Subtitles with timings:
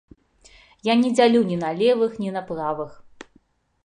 [0.87, 2.97] Я не дзялю ні на левых, ні на правых.